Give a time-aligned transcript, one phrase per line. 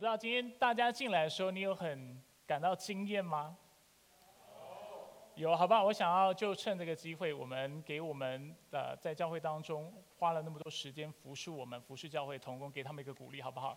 [0.00, 3.54] 不知道今天大家进来的时候，你有很感到惊艳吗？
[5.34, 13.76] 有，好吧，我想要就趁这个机会，我们给我们呃在教会当中花了那么多时间服侍我们服侍教会同工，给他们一个鼓励，好不好？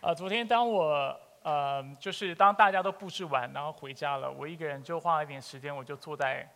[0.00, 6.50] 呃，昨天当我呃就是当大家都布置完，然后回家了，我一个人就花了一点时间，我就坐在。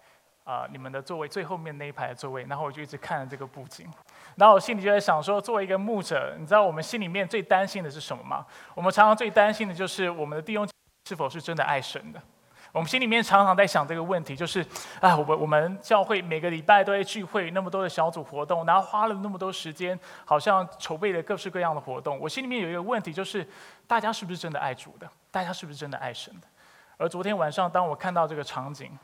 [0.47, 3.85] 啊，你们的座位最后面那一排的座位，然后我就一直看着这个布景，
[4.37, 8.47] 然后我心里就在想说，作为一个牧者，你知道我们心里面最担心的是什么吗？
[8.73, 10.65] 我们常常最担心的就是我们的弟兄
[11.09, 12.23] 是否是真的爱神的。
[12.71, 14.65] 我们心里面常常在想这个问题，就是
[15.01, 22.21] 啊，我们我们教会每个礼拜都在聚会，那么多的小组活动，然后花了那么多时间，好像筹备了各式各样的活动。
[22.21, 23.45] 我心里面有一个问题，就是
[23.89, 25.11] 大家是不是真的爱主的？
[25.33, 26.47] 大家是不是真的爱神的？
[26.99, 28.97] 而昨天晚上，当我看到这个场景，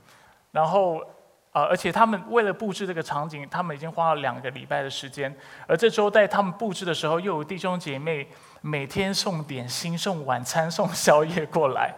[0.52, 1.04] 然后。
[1.52, 1.62] 啊！
[1.62, 5.34] 而且他们为了布置这个场景，他们已经花了两个礼拜的时间。
[5.66, 8.26] 而这周在他们布置的时候，又有弟兄姐妹
[8.62, 11.94] 每天送点心、送晚餐、送宵夜过来。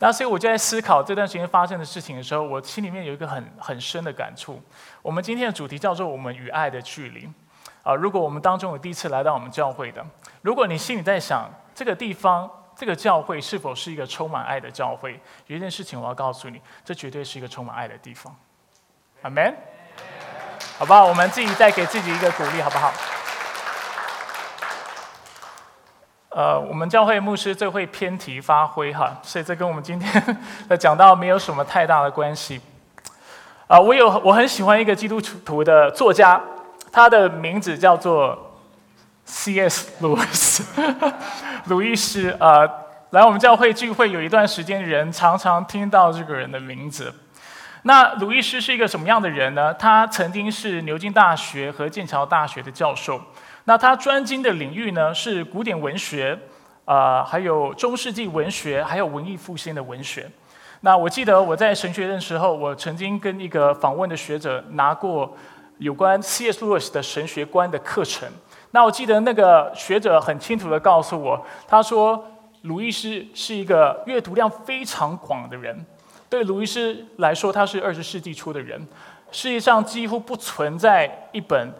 [0.00, 4.60] 那所以我就在思考这段时间发生的事情的时候，我心里面有一个很很深的感触。
[5.02, 7.28] 我们今天的主题叫做“我们与爱的距离”。
[7.84, 10.04] 啊，如果我们当中有第一次来到我们教会的，
[10.42, 18.34] 如果你心里在想这个地方、这个教会是否是一个充满爱的教会，有一件事情我要告诉你，这绝对是一个充满爱的地方。
[19.22, 19.54] 阿门，
[20.78, 21.04] 好不好？
[21.04, 22.90] 我们自己再给自己一个鼓励，好不好？
[26.30, 32.60] 呃，我们教会牧师最会偏题发挥哈，所以这跟我们今天的讲到没有什么太大的关系。
[33.66, 36.40] 啊，我有我很喜欢一个基督徒的作家，
[36.90, 38.56] 他的名字叫做
[39.26, 39.90] C.S.
[40.00, 40.64] 鲁斯，
[41.66, 42.66] 鲁易斯啊，
[43.10, 47.12] 来我们教会聚会有一段时间，人常常听到这个人的名字。
[47.82, 49.72] 那鲁易斯是一个什么样的人呢？
[49.74, 53.20] 他曾经是牛津大学和剑桥大学的教授。
[53.64, 56.38] 那他专精的领域呢是古典文学，
[56.84, 60.28] 啊，还有中世纪文学，还有文艺复兴的文学。
[60.82, 65.34] 那我记得我在神学院的时候，我曾经跟一个访问的学者拿过
[65.78, 66.64] 有关 C.S.
[66.64, 68.28] Lewis 的神学观的课程。
[68.72, 72.22] 那我记得那个学者很清楚的告诉我，他说
[72.62, 75.84] 鲁易斯是一个阅读量非常广的人。
[76.30, 78.80] 对鲁伊斯来说，他是二十世纪初的人，
[79.32, 81.72] 世界上几乎不存在一本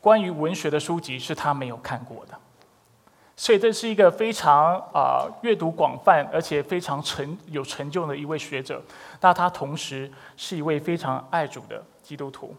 [0.00, 2.34] 关于文学的书籍是他没有看过的，
[3.36, 8.82] 所以这是一个非常啊阅读广泛而且非常成有成就的一位学者。
[9.20, 12.56] 那他同时是一位非常爱主的基督徒。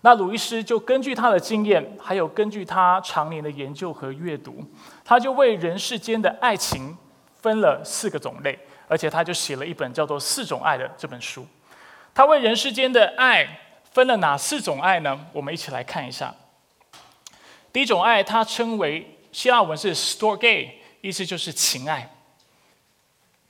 [0.00, 4.64] 那鲁伊斯就根据他的经验，还有根据他常年的研究和阅读，
[5.04, 6.96] 他就为人世间的爱情
[7.42, 8.58] 分了四个种类。
[8.94, 11.44] 而且他就写了一本叫做《四种爱》的这本书。
[12.14, 13.44] 他为人世间的爱
[13.90, 15.26] 分了哪四种爱呢？
[15.32, 16.32] 我们一起来看一下。
[17.72, 22.08] 第一种爱，他称为希腊文是 “storge”，意思就是情爱。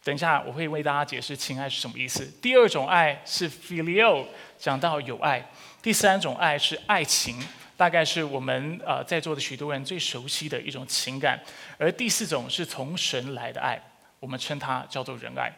[0.03, 2.25] 等一下我会为大家解释情爱是什么意思。
[2.41, 4.25] 第二种爱是 “filio”，
[4.59, 5.47] 讲到有爱。
[5.83, 7.39] 第三种爱是爱情，
[7.77, 11.39] 大概是我们呃在座的许多人最熟悉的一种情感。
[11.77, 13.79] 而第四种是从神来的爱。
[14.25, 15.53] 我们称它叫做仁爱。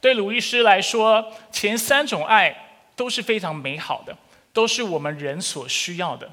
[0.00, 2.52] 对鲁伊斯来说，前三种爱
[2.96, 4.16] 都是非常美好的，
[4.52, 6.28] 都是我们人所需要的。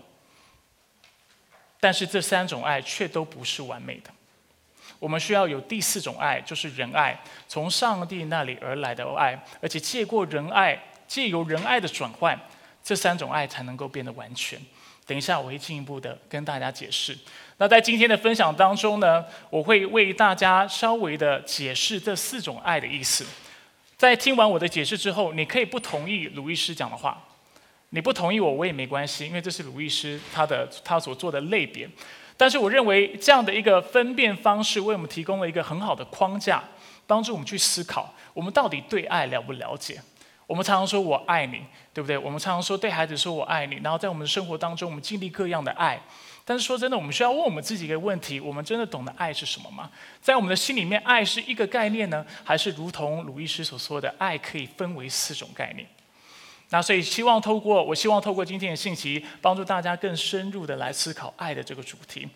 [1.79, 4.09] 但是这三种爱却都不是完美的。
[4.97, 7.15] 我们需要有第四种爱，就是仁爱，
[7.47, 12.35] 从上帝那里而来的爱，而且借过仁爱，借由仁爱的转换，
[12.83, 14.59] 这三种爱才能够变得完全。
[15.07, 17.18] 等一下，我会进一步的跟大家解释。
[17.59, 23.25] 那在今天的分享当中呢，我会为大家稍微的解释这四种爱的意思。
[23.95, 27.23] 在听完我的解释之后，你可以不同意鲁易斯讲的话，
[27.91, 31.89] 你不同意我，我也没关系，因为这是鲁易斯他的他所做的类别。
[32.35, 36.62] 但是我认为这样的一个分辨方式，为我们提供了一个很好的框架，
[37.07, 40.00] 帮助我们去思考，我们到底对爱了不了解？
[40.47, 41.61] 我们常常说我爱你，
[41.93, 42.17] 对不对？
[42.17, 46.01] 我们常常说对孩子说我爱你，然后在我们的生活当中，我们经历各样的爱。
[46.45, 49.91] 但是说真的，我们需要问我们自己一个问题：我们真的懂得爱是什么吗？
[50.21, 55.85] 在我们的心里面，爱是一个概念呢，还是如同鲁伊斯所说的，爱可以分为四种概念？
[56.69, 62.27] 那所以，希望透过我希望透过今天的信息，帮助大家更深入的来思考爱的这个主题，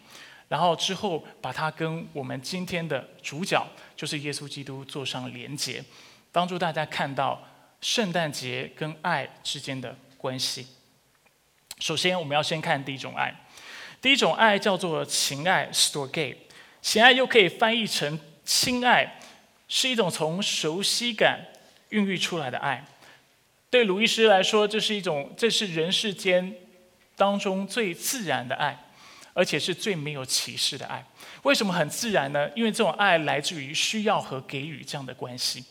[0.50, 3.66] 然后之后把它跟我们今天的主角，
[3.96, 5.84] 就是耶稣基督做上连结，
[6.34, 7.42] 帮助大家看到
[7.82, 10.68] 圣诞节跟爱之间的关系。
[11.80, 13.36] 首先，我们要先看第一种爱。
[14.00, 16.36] 第一种爱叫做情爱 （storge），
[16.82, 19.20] 情爱又可以翻译成亲爱，
[19.68, 21.40] 是一种从熟悉感
[21.90, 22.86] 孕育出来的爱。
[23.70, 26.56] 对鲁伊斯来说，这是一种，这是人世间
[27.16, 28.78] 当中最自然的爱，
[29.34, 31.04] 而且是最没有歧视的爱。
[31.44, 32.50] 为什么很自然呢？
[32.56, 35.64] 因为这种爱来自于需要和给予这样的关系。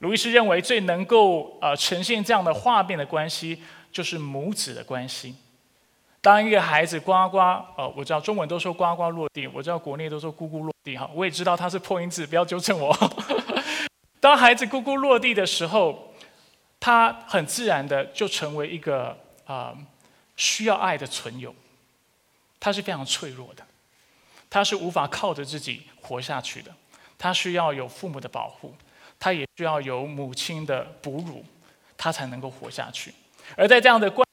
[0.00, 5.34] 路易斯认为最能够呃呈现这样的画面的关系，就是母子的关系。
[6.22, 7.38] 当一个孩子呱呱，
[7.76, 12.94] 呃，我知道中文都说呱呱落地，我知道国内都说咕咕落地哈，我也知道它是破音字，不要纠正我。
[14.20, 16.14] 当孩子咕咕落地的时候，
[16.78, 19.16] 他很自然的就成为一个
[19.46, 19.74] 啊
[20.36, 21.54] 需要爱的存有，
[22.58, 23.62] 他是非常脆弱的，
[24.48, 26.74] 他是无法靠着自己活下去的，
[27.18, 28.74] 他需要有父母的保护，
[29.20, 31.44] 他也需要有母亲的哺乳，
[31.96, 33.14] 他才能够活下去。
[33.56, 34.26] 而在这样的关。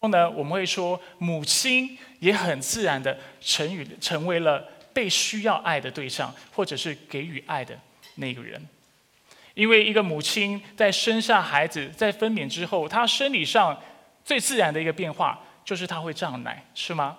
[0.00, 7.78] 后呢，我们会说，母亲也很自然的成与成为了被需要爱的对象，或者是给予爱的
[8.16, 8.60] 那个人。
[9.54, 13.80] 因为一个母亲在生下孩子，在分娩之后，她生理上
[14.24, 17.18] 最自然的一个变化就是她会胀奶，是吗？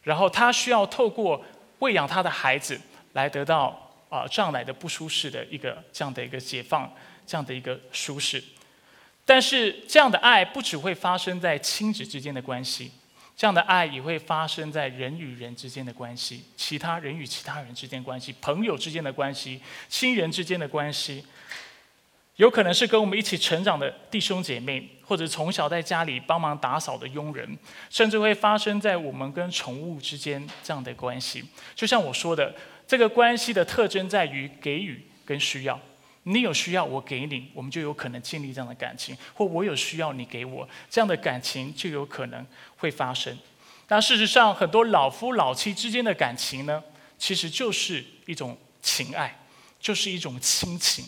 [0.00, 1.44] 然后她需要透过
[1.80, 2.80] 喂养她的孩子
[3.12, 3.81] 来得到
[4.12, 6.92] 啊胀奶的不舒适的一个这样的一个解放，
[7.26, 8.44] 这样的一个舒适。
[9.24, 12.90] 但是这样的爱不只会发生在亲子之间的关系，
[13.34, 21.24] 这样的爱也会发生在人与人之间的关系，其他人与其他人之间关系，朋友之间的关系，亲人之间的关系，
[22.36, 27.56] 有可能是跟我们一起成长的弟兄姐妹，或者从小在家里帮忙打扫的佣人，
[27.88, 31.44] 甚至会发生在我们跟宠物之间这样的关系。
[31.76, 32.52] 就像我说的，
[32.86, 35.80] 这个关系的特征在于给予跟需要。
[36.24, 42.46] 你有需要，我给你，我们就有可能建立这样的感情；或我有需要，你给我，这样的感情就有可能
[42.76, 43.36] 会发生。
[43.88, 46.80] 那事实上，很多老夫老妻之间的感情呢，
[47.18, 49.36] 其实就是一种情爱，
[49.80, 51.04] 就是一种亲情，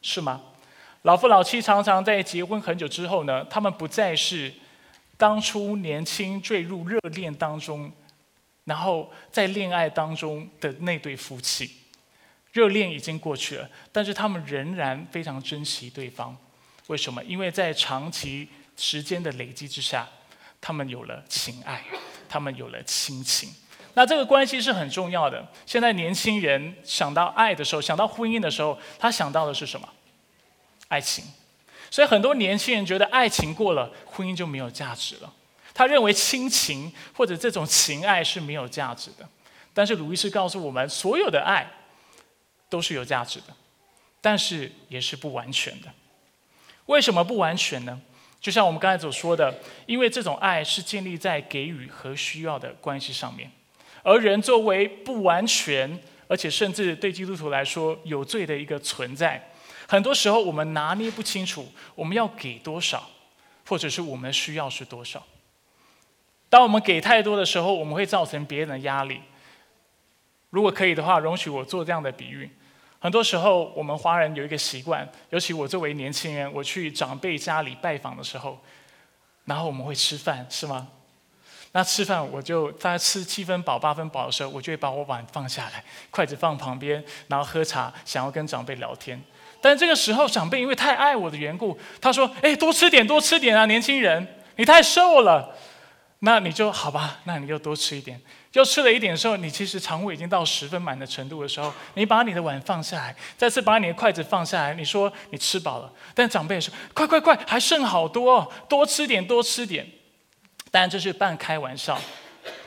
[0.00, 0.40] 是吗？
[1.02, 4.52] 老夫老妻常常在结婚很久之后呢，他们不再是
[5.16, 7.90] 当初年轻坠入热恋当中，
[8.66, 11.70] 然后在恋爱当中的那对夫妻。
[12.52, 16.34] 热恋已经过去了，但是他们仍然非常珍惜对方。
[16.86, 17.22] 为什么？
[17.24, 20.08] 因为在长期时间的累积之下，
[20.58, 21.84] 他们有了情爱，
[22.28, 23.50] 他们有了亲情。
[23.92, 25.46] 那这个关系是很重要的。
[25.66, 29.86] 现在年轻人想到爱的时候，想到婚姻的时候，他想到的是什么？
[30.88, 31.24] 爱情。
[31.90, 35.32] 所以很多年轻人觉得爱情过了，婚姻就没有价值了。
[35.76, 39.28] 他认为亲情或者这种情爱是没有价值的。
[39.72, 41.70] 但是鲁伊斯告诉我们，所有的爱。
[42.68, 43.54] 都是有价值的，
[44.20, 45.88] 但是也是不完全的。
[46.86, 48.00] 为什么不完全呢？
[48.40, 49.56] 就像我们刚才所说的，
[49.86, 53.48] 因为这种爱是建立在给予和需要的关系上面，
[54.02, 59.48] 而人作为不完全，而且甚至对基督徒来说有罪的一个存在，
[59.86, 63.08] 很多时候我们拿捏不清楚我们要给多少，
[63.64, 65.24] 或者是我们需要是多少。
[66.56, 69.20] 当我们给太多的时候，我们会造成别人的压力。
[70.48, 72.50] 如果可以的话，容许我做这样的比喻。
[72.98, 78.58] 很多时候，我们华人有一个习惯，尤其我作为年轻人，我去长辈家里拜访的时候，
[79.44, 80.88] 然后我们会吃饭，是吗？
[81.72, 89.22] 那吃饭，我就在吃七分饱、八分饱的时候，我就会把我碗放下来，筷子放旁边，然后喝茶，想要跟长辈聊天。
[89.60, 94.26] 但这个时候，长辈因为太爱我的缘故，他说：“哎，多吃点，多吃点啊，年轻人，
[94.56, 95.54] 你太瘦了。”
[96.26, 98.20] 那你就好吧，那你就多吃一点。
[98.50, 105.92] 就吃了一点的时候，你其实肠胃已经到十分满的程度的时候，你把你的碗放下来，再次把你的筷子放下来，你说你吃饱了。
[106.16, 109.86] 但长辈说：“快快快，还剩好多，多吃点，多吃点。”
[110.72, 111.96] 当然这是半开玩笑，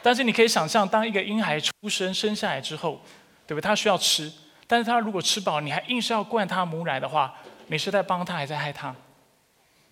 [0.01, 3.01] 但是你可以想象，当一个婴孩出生生下来之后，
[3.45, 3.61] 对不对？
[3.61, 4.31] 他需要吃，
[4.67, 7.35] 但是他如果吃饱，你还硬是要灌他母奶的话，
[7.67, 8.95] 你是在帮他，还是在害他？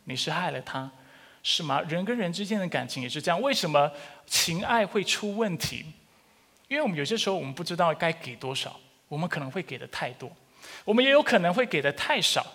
[0.06, 0.90] 你是害了他。
[1.50, 1.82] 是吗？
[1.88, 3.42] 人跟人之间的感情也是这样。
[3.42, 3.90] 为什么
[4.26, 5.86] 情爱会出问题？
[6.68, 8.78] 因为我们有些时候我们不知道该给多少，
[9.08, 10.30] 我们可能会给的太多，
[10.84, 12.46] 我们也有可能会给的太少。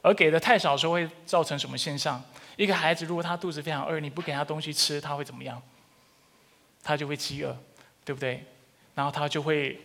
[0.00, 2.20] 而给的太少的时候会造成什么现象？
[2.56, 5.62] 一个孩子如果他肚子非常饿，你不给他东西吃，他会怎么样？
[6.82, 7.56] 他就会饥饿，
[8.04, 8.44] 对不对？
[8.96, 9.80] 然后他就会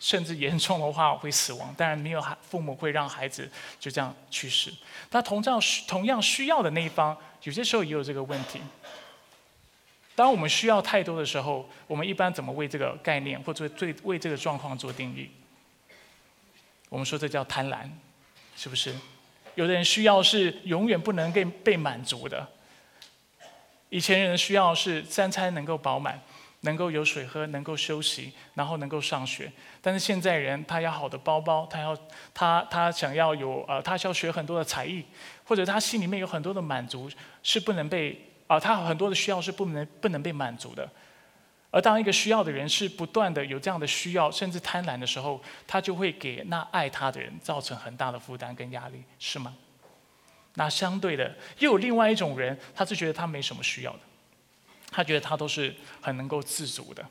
[0.00, 1.74] 甚至严重的话会死亡。
[1.76, 4.72] 当然没有孩父母会让孩子就这样去世。
[5.10, 7.16] 那同样同样需要的那一方。
[7.44, 8.60] 有些时候也有这个问题。
[10.14, 15.30] 当我们需要太多的时候，我们一般怎么为这个概念或者最为这个状况做定义？
[16.88, 17.88] 我们说这叫贪婪，
[18.56, 18.92] 是不是？
[19.54, 22.46] 有的人需要是永远不能被被满足的。
[23.88, 26.20] 以前人需要是三餐能够饱满，
[26.60, 29.50] 能够有水喝，能够休息，然后能够上学。
[29.80, 31.96] 但是现在人他要好的包包，他要
[32.34, 35.04] 他他想要有呃，他需要学很多的才艺。
[35.44, 37.10] 或者他心里面有很多的满足
[37.42, 40.86] 是不能被啊，他很多的需要是不能不能被满足的。
[41.70, 49.54] 而当一个需要的人是不断的有这样的需要，甚至贪婪的时候，他就会给那爱他的人造成很大的负担跟压力，是吗？
[50.54, 54.00] 那相对的，又有另外一种人，他是觉得他没什么需要的，
[54.90, 57.04] 他觉得他都是很能够自足的。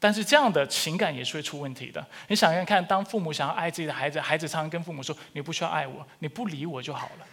[0.00, 2.06] 但是这样的情感也是会出问题的。
[2.28, 7.26] 你想想看，当父母想要爱自己的孩子，孩子常常跟父母说：“你不需要爱我，你不理我就好了，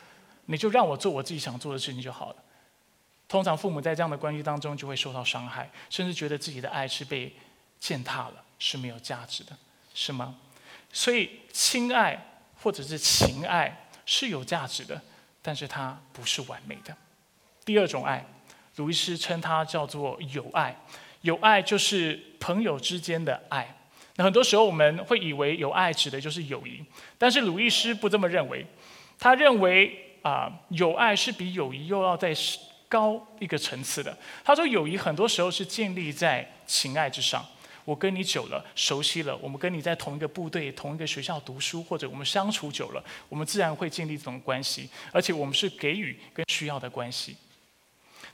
[0.45, 2.35] 你就让我做我自己想做的事情就好了。”
[3.27, 7.35] 通常父母在这样的关系当中就会受到伤害，甚至觉得自己的爱是被
[7.79, 9.55] 践踏了，是没有价值的，
[9.93, 10.35] 是吗？
[10.91, 12.19] 所以亲爱
[12.61, 14.99] 或者是情爱是有价值的，
[15.41, 16.95] 但是它不是完美的。
[17.63, 18.25] 第二种爱，
[18.75, 20.75] 鲁伊斯称它叫做友爱，
[21.21, 23.75] 友爱就是朋友之间的爱。
[24.15, 26.83] 那很多时候我们会以为友爱指的就是友谊，
[27.17, 28.65] 但是鲁伊斯不这么认为，
[29.19, 32.33] 他认为啊，友爱是比友谊又要在。
[32.87, 37.43] 高一个层次的，他说友谊很多时候是建立在情爱之上。
[37.83, 47.35] 我跟你久了，熟悉了，我们跟你在同一个部队、同一个学校读书，或者我们相处久了，我们自然会建立这种关系，而且我们是给予跟需要的关系。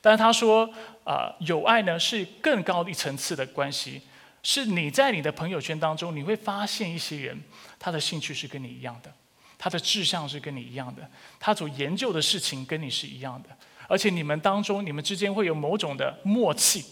[0.02, 0.68] 但是他说，
[1.04, 4.02] 啊，友爱呢是更高一层次的关系，
[4.44, 7.40] 是你在你的朋友圈当中，你会发现一些人，
[7.78, 9.14] 他的兴趣是跟你一样的，
[9.58, 11.08] 他的志向是跟你一样的，
[11.40, 13.50] 他所研究的事情跟你是一样的。
[13.88, 16.84] 而且你们当中，你们之间会有某种的默契。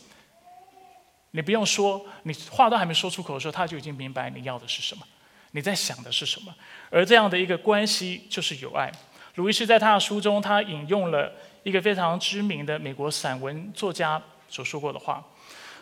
[1.31, 5.03] 你不用说，你话都还没说出口的时候，他就已经明白你要的是什么，
[5.51, 6.53] 你在想的是什么。
[6.89, 8.91] 而这样的一个关系就是友爱。
[9.35, 11.31] 鲁伊斯在他的书中，他引用了
[11.63, 15.23] 一个非常知名的美国散文作家所说过的话。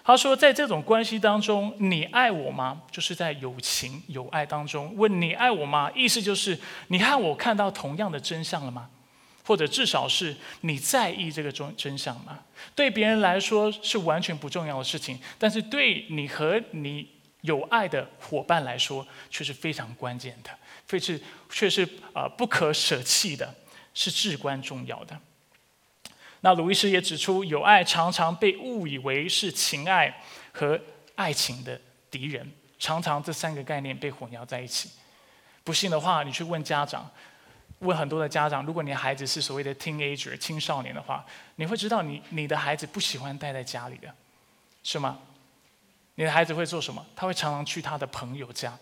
[0.04, 2.82] 他说，在这种关系当中，你爱我吗？
[2.90, 5.92] 就是在友情、友爱当中问你爱我吗？
[5.94, 6.58] 意思就是
[6.88, 8.90] 你和我看到同样的真相了吗？
[9.44, 12.40] 或者至少是你在意这个真真相吗？
[12.74, 17.10] 对别人来说是完全不重要的事情，但是对你和你
[17.42, 20.50] 有爱的伙伴来说却是非常关键的，
[20.88, 23.54] 却是却是啊不可舍弃的，
[23.94, 25.20] 是至关重要的。
[26.48, 30.18] 那鲁伊斯也指出，友爱常常被误以为是情爱
[30.54, 30.80] 和
[31.16, 31.78] 爱情的
[32.10, 32.50] 敌人，
[32.80, 34.90] 常常这三个概念被混淆在一起。
[35.66, 37.12] 不信的话，你去问家长。
[37.80, 41.26] 问很多的家长，如果你的孩子是所谓的 teenager 青少年的话，
[41.58, 44.08] 你会知道你你的孩子不喜欢待在家里的，
[44.84, 45.20] 是吗？
[46.16, 47.06] 你的孩子会做什么？
[47.14, 48.74] 他会常常去他的朋友家，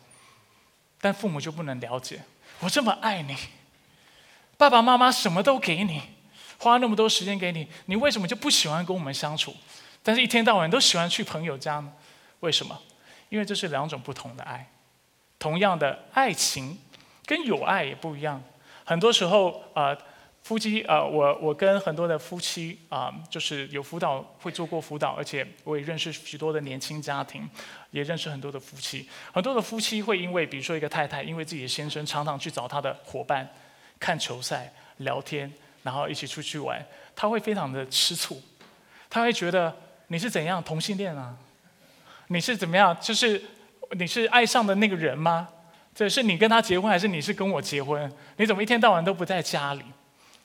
[1.01, 2.22] 但父母就不能了解。
[2.60, 3.36] 我这么爱你，
[4.55, 6.03] 爸爸妈妈什么都给你，
[6.58, 9.56] 花那么多时间给你，你为什么就不喜欢跟我们相处？
[10.02, 11.92] 但是一天到晚都喜欢去朋友家呢？
[12.42, 12.80] 为什么？
[13.30, 14.70] 因为这是两种不同的爱。
[15.38, 16.80] 同样的爱情
[17.26, 18.42] 跟友爱也不一样。
[18.84, 19.96] 很多时候，啊，
[20.44, 27.50] 夫妻，啊，我我跟很多的夫妻，啊，就是有辅导，会做过辅导，而且我也认识许多的年轻家庭，
[27.92, 29.10] 也认识很多的夫妻。
[29.34, 33.48] 很多的夫妻会因为，比如说一个太太，因为自己的先生常常去找他的伙伴
[34.00, 35.52] 看球赛、聊天，
[35.86, 36.84] 然后一起出去玩，
[37.15, 38.42] 他会非常的吃醋，
[39.08, 39.72] 他会觉得
[40.08, 41.38] 你是怎样同性恋啊？
[42.30, 42.98] 你是怎么样？
[43.00, 43.39] 就是
[43.92, 45.48] 你是爱上的那个人吗？
[45.94, 48.12] 这是你跟他结婚，还是你是跟我结婚？
[48.38, 49.84] 你怎么一天到晚都不在家里？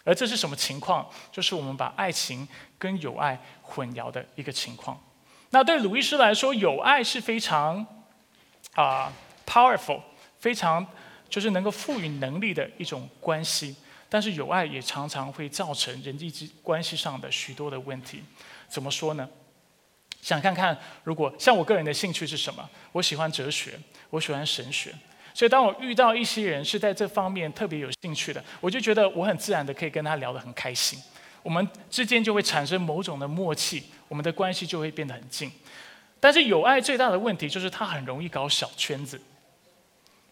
[0.04, 1.08] 而这是什么情况？
[1.32, 2.46] 就是我们把爱情
[2.78, 5.02] 跟友爱混淆的一个情况。
[5.48, 7.86] 那对鲁伊斯来说，友爱是非常
[8.74, 9.10] 啊
[9.46, 10.02] powerful，
[10.38, 10.86] 非常
[11.30, 13.74] 就是能够赋予能力的一种关系。
[14.10, 18.22] 但是友爱也常常会造成人际之关系上的许多的问题。
[18.68, 19.26] 怎么说呢？
[20.20, 22.68] 想看看，如果像我个人的兴趣是什么？
[22.92, 23.78] 我喜欢哲学，
[24.10, 24.92] 我喜欢神学。
[25.32, 30.98] 所以，当我遇到一些人是在这方面特别有兴趣的，我就觉得我很自然的可以跟他聊得很开心，
[31.42, 35.50] 我们之间就会产生某种的默契，我们的关系就会变得很近。
[36.18, 39.18] 但是，友爱最大的问题就是它很容易搞小圈子，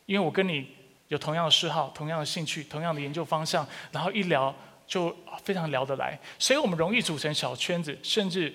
[0.05, 0.69] 因为我跟你
[1.09, 4.55] 有同样的嗜好、同样的兴趣、同样的研究方向，然后一聊
[4.87, 8.55] 就非常聊得来，所以我们容易组成小圈子，甚至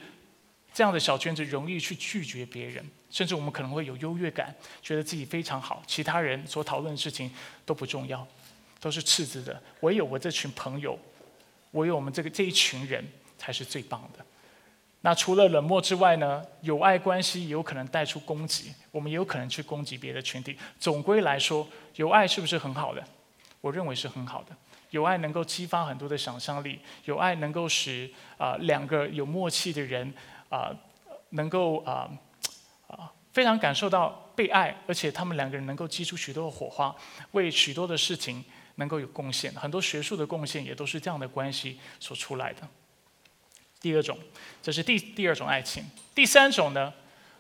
[0.74, 2.84] 这样的小圈子容易去拒绝别人。
[3.10, 7.32] 甚至我们可能会有优越感，觉得自己非常好，其他人所讨论的事情
[7.64, 8.28] 都不重要，
[8.80, 9.62] 都是次之的。
[9.82, 10.98] 唯有我这群朋友，
[11.74, 13.08] 唯有我们这个这一群人
[13.38, 14.26] 才是最棒的。
[15.06, 16.42] 那除了冷漠之外呢？
[16.62, 20.58] 友爱关系也有可能带出攻击，我们也有可能去攻击别的群体。
[20.80, 23.04] 总归来说，友爱是不是很好的？
[23.60, 24.56] 我认为是很好的。
[24.92, 30.14] 友爱能够激发很多的想象力，友爱能够使啊两个有默契的人
[30.50, 30.72] 啊
[31.32, 32.10] 能够啊。
[33.34, 36.96] 非常感受到被爱，而且他们两个人能够激出许多的火花，
[37.32, 38.46] 为许多的事情
[38.76, 39.52] 能够有贡献。
[39.54, 42.62] 很多学术的贡献也都是这样的关系所出来的。
[43.84, 44.18] 第二种，
[44.62, 45.84] 这是第第二种爱情。
[46.16, 46.94] 第三种呢，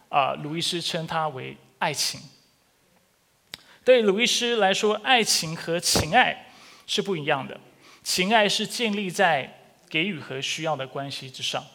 [0.09, 2.19] 啊，鲁伊斯称它为爱情。
[3.85, 6.51] 对鲁伊斯来说，爱情和情爱
[6.85, 7.57] 是不一样的。
[8.03, 11.65] 情爱是建立在给予和需要的关系之上，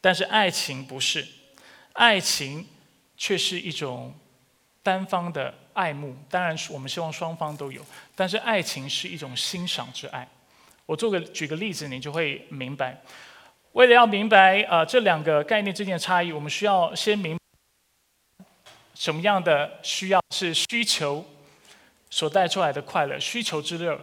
[0.00, 1.26] 但是爱情不是，
[1.94, 2.64] 爱情
[3.16, 4.14] 却是一种
[4.84, 6.16] 单方的爱慕。
[6.30, 7.84] 当然，我们希望双方都有，
[8.14, 10.28] 但是爱情是一种欣赏之爱。
[10.86, 13.02] 我做个举个例子，你就会明白。
[13.72, 17.38] 为了要明白啊这两个概念之间的差异，我们需要先明
[18.94, 21.24] 什么样的需要是需求
[22.10, 24.00] 所带出来的快乐，需求之乐。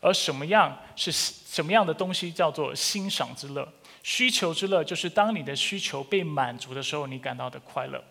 [0.00, 3.68] 而什么样是什么样的东西叫做欣赏之乐？
[4.04, 8.02] 需求之乐就是当你的需求被满足的时候，你感到的快乐。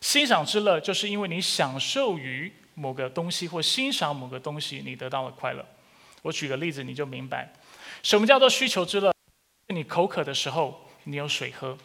[0.00, 5.66] 欣赏之乐就是因为你享受于某个东西或欣赏某个东西，你得到了快乐。
[6.22, 7.52] 我举个例子，你就明白
[8.02, 9.13] 什么叫做需求之乐。
[9.68, 11.76] 你口渴的时候，你有水喝；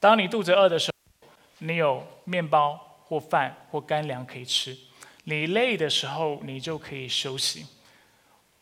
[0.00, 1.28] 当你肚子饿的时候，
[1.58, 4.76] 你有面包或饭或干粮可以吃。
[5.24, 7.66] 你累的时候，你就可以休息。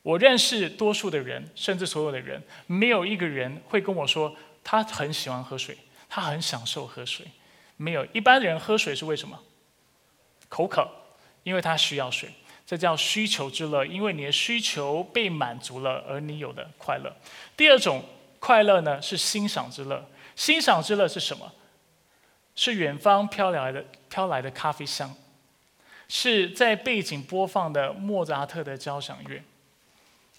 [0.02, 5.78] 我认识多数的人，甚至所有的人，没有一个人会跟我说他很喜欢喝水，
[6.09, 7.26] 他很享受喝水。
[7.76, 9.38] 没有，一般人喝水是为什么？
[10.49, 10.88] 口渴，
[11.45, 12.31] 因为他需要水，
[12.73, 13.85] 这叫需求之乐。
[13.85, 17.14] 因为你的需求被满足了，而你有的快乐。
[17.55, 18.02] 第二种
[18.41, 20.09] 快乐呢，是欣赏之乐。
[20.35, 21.52] 欣赏之乐是什么？
[22.55, 25.14] 是远方飘来的飘来的咖啡香。
[26.09, 29.43] 是在背景播放的莫扎特的交响乐，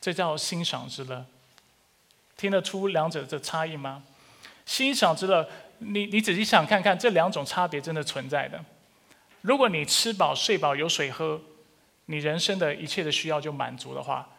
[0.02, 1.24] 这叫欣赏之乐。
[2.36, 4.02] 听得出两者的差异吗？
[4.66, 5.48] 欣赏之乐，
[5.78, 8.60] 你你仔细想看看，这两种差别真的存在的。
[9.42, 11.40] 如果你吃饱睡饱有水喝，
[12.06, 14.30] 你人生的一切的需要就满足的话，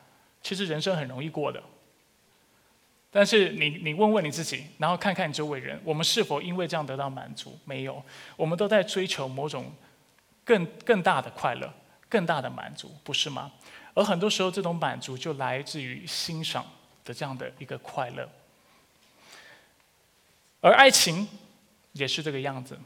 [0.42, 1.62] 其实人生很容易过的。
[3.10, 7.58] 但是你你问问你自己，然后看看周围人，我们是否因为这样得到满足？
[7.64, 8.02] 没有，
[8.36, 9.72] 我们都在追求某种。
[10.46, 11.72] 更更大的快乐，
[12.06, 13.50] 更大的满足，不是吗？
[13.94, 16.62] 而很多时候，这种满足就来自于欣赏
[17.02, 18.28] 的这样的一个快乐。
[20.60, 21.26] 而爱情
[21.92, 22.78] 也是这个样子。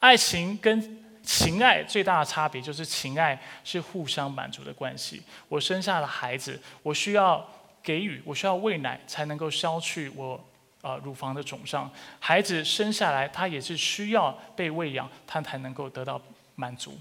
[0.00, 5.22] 爱情跟情爱最大的差别就是，情爱是互相满足的关系。
[5.48, 7.46] 我生下了孩子，我需要
[7.82, 10.42] 给予，我需要喂奶，才能够消去我
[10.82, 11.90] 啊乳房的肿胀。
[12.18, 16.20] 孩子生下来，他也是需要被喂养，他才能够得到。
[16.56, 16.98] 满足，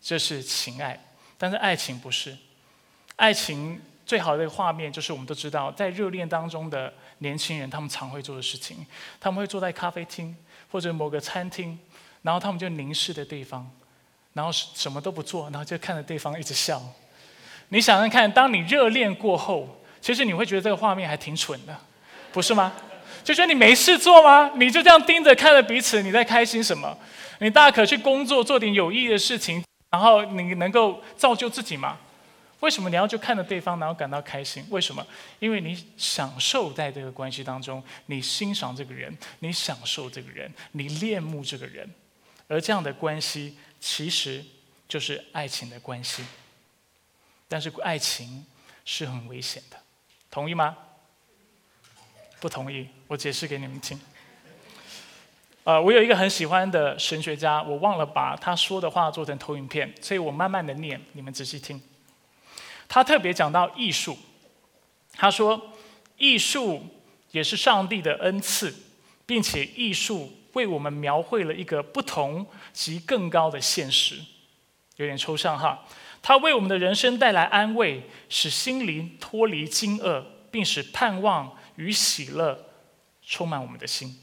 [0.00, 0.96] 这是情爱，
[1.36, 2.36] 但是爱情不是。
[3.16, 8.86] 爱情最好的画面就是我们都知道，在热恋当中的年轻人，他们常会做的事情，
[9.18, 10.36] 他们会坐在咖啡厅
[10.70, 11.76] 或者某个餐厅，
[12.22, 13.70] 然后他们就凝视着对方，
[14.32, 16.82] 然后什么都不做，然后就看着对方一直笑。
[17.68, 21.78] 你想想看，当你热恋过后，其实你会觉得这个画面还挺蠢的，
[22.32, 22.72] 不是吗？
[23.22, 24.50] 就说你没事做吗？
[24.56, 26.96] 你就这样盯着看着彼此，你在开心什么？
[27.38, 31.96] 你大可去工作，做点有意义的事情，然后你能够造就自己吗？
[32.60, 34.64] 为什么你要就看着对方，然后感到开心？
[34.68, 35.06] 为什么？
[35.38, 41.88] 因为你享受在这个关系当中，你欣赏这个人，你享受这个人，你恋慕这个人，
[42.50, 44.44] 而这样的关系其实
[44.88, 46.24] 就是爱情的关系。
[47.48, 48.44] 但是爱情
[48.84, 49.76] 是很危险的，
[50.30, 50.76] 同意吗？
[52.40, 54.00] 不同意，我解释给你们听。
[55.62, 61.80] 呃，我有一个很喜欢的神学家，我忘了把他说的话做成投影片，所以我慢慢的念，你们仔细听。
[62.88, 64.18] 他特别讲到艺术，
[65.12, 65.72] 他说
[66.16, 66.84] 艺术
[67.30, 68.74] 也是上帝的恩赐，
[69.26, 74.20] 并且艺术为我们描绘了一个不同及更高的现实，
[74.96, 75.86] 有点抽象哈。
[76.22, 82.66] 它为我们的人生带来安慰，使心灵脱离惊愕，并使盼望与喜乐
[83.22, 84.20] 充满我们的心。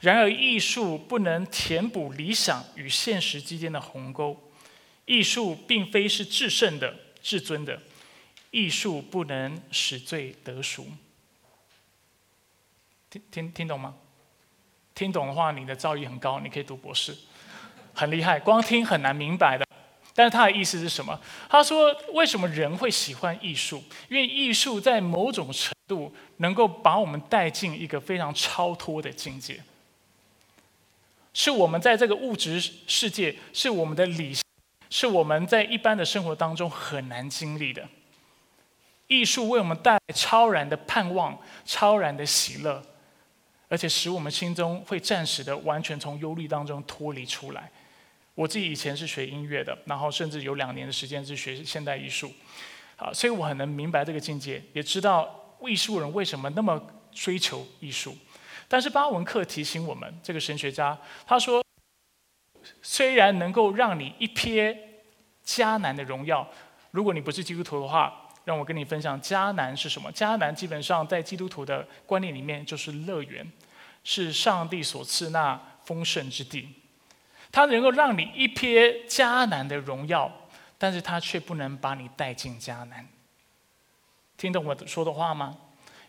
[0.00, 4.50] 然而，艺术不能填补理想与现实之间的鸿沟。
[5.04, 7.80] 艺术并非是至圣的、至尊的。
[8.50, 10.88] 艺术不能使罪得赎。
[13.10, 13.94] 听听听懂吗？
[14.94, 17.16] 听懂的话，你的造诣很高，你可以读博士，
[17.94, 18.38] 很厉害。
[18.38, 19.64] 光听很难明白的。
[20.12, 21.18] 但是他的意思是什么？
[21.48, 23.82] 他说：为什么人会喜欢艺术？
[24.08, 29.62] 因为艺术在某种程度能够把我们带进一个非常超脱的境界。
[31.32, 34.36] 是我们在这个物质世界，是我们的理，
[34.90, 37.88] 是我们在一般的生活当中很难经历的。
[39.06, 42.82] 艺术为我们带来超然的盼望、超然的喜乐，
[43.70, 47.70] 而且使我们心中会暂时的完全从忧虑当中脱离出来。
[48.34, 52.32] 我自己以前是学音乐的，然后甚至有两年的时间是学现代艺术，
[52.96, 58.16] 啊，所以我很能明白这个境界，也知道艺术人为什么那么追求艺术。
[58.66, 61.64] 但是巴文克提醒我们，这个神学家他说，
[62.82, 64.76] 虽然能够让你一瞥
[65.44, 66.48] 迦南的荣耀，
[66.90, 70.12] 如果你不是基督徒的话，让我跟你分享迦南是什么。
[70.12, 73.50] 迦南基本上在基督徒的观念里面就是乐园，
[74.04, 76.68] 是上帝所赐那丰盛之地。
[77.52, 80.30] 它能够让你一瞥迦南的荣耀，
[80.78, 83.06] 但是它却不能把你带进迦南。
[84.36, 85.56] 听懂我说的话吗？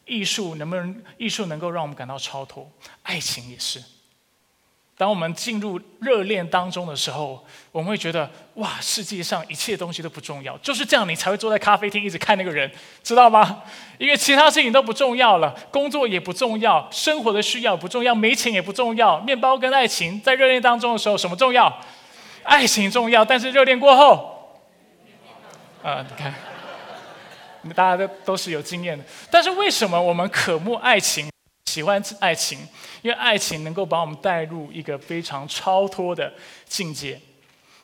[0.05, 1.03] 艺术能不能？
[1.17, 2.69] 艺术能够让我们感到超脱，
[3.03, 3.81] 爱情也是。
[5.01, 13.63] 当我们进入热恋当中的时候，我们会觉得哇，世界上一切东西都不重要，就是这样，你才会坐在咖啡厅一直看那个人，知道吗？
[13.97, 19.19] 因为其他事情都不重要了，工作也不重要，生活的需要不重要，没钱也不重要。
[19.21, 21.75] 面包跟爱情在热恋当中的时候，什么重要？
[22.43, 24.53] 爱情重要，但是热恋过后，
[25.81, 26.31] 啊，你看。
[27.73, 31.30] 大家都都是有经验的，但是为什么我们渴慕爱情，
[31.71, 32.67] 喜欢爱情？
[33.01, 36.33] 因为爱情能够把我们带入一个非常超脱的
[36.65, 37.17] 境界。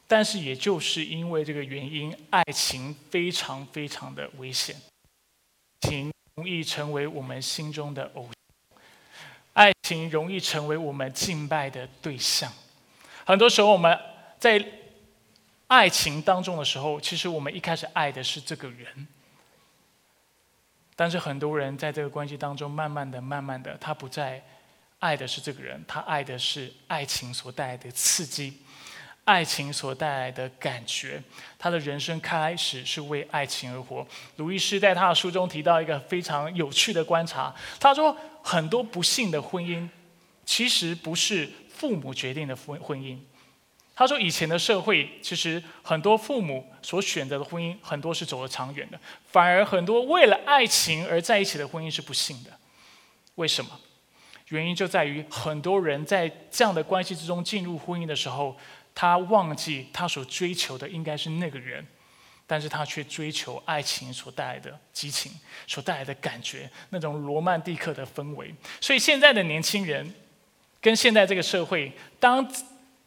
[0.10, 4.76] 但是也就是因为这个原因，爱情非常非常的危险，
[5.88, 8.80] 情容易成为我们心中的偶像，
[9.54, 12.52] 爱情容易成为我们敬拜的对象。
[13.26, 13.98] 很多时候我们
[14.38, 14.62] 在
[15.68, 19.08] 爱情当中的时候，其实我们一开始爱的是这个人。
[20.98, 24.44] 但是很多人在这个关系当中，慢慢的、慢慢的，他不再
[24.98, 28.58] 爱的是这个人，他爱的是爱情所带来的刺激，
[29.24, 31.22] 爱情所带来的感觉。
[31.60, 34.06] 他的人生开始是为爱情而活。
[34.38, 39.88] 鲁伊斯在他的书中提到一个非常有趣的观察，他说很多不幸的婚姻，
[40.46, 43.20] 其实不是父母决定的婚婚姻。
[44.00, 48.98] 他说：“以前的社会，其实很多父母所选择的婚姻，很多是走得长远的；
[49.32, 52.52] 反而很多为了爱情而在一起的婚姻是不幸的。
[53.36, 53.72] 为什么？
[54.50, 58.56] 原因就在于很多人在这样的关系之中进入婚姻的时候，
[58.94, 61.84] 他忘记他所追求的应该是那个人，
[62.46, 65.32] 但是他却追求爱情所带来的激情，
[65.66, 68.54] 所带来的感觉，那种罗曼蒂克的氛围。
[68.80, 70.14] 所以现在的年轻人
[70.80, 72.48] 跟现在这个社会，当……